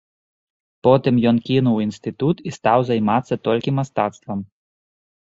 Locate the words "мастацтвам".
3.81-4.39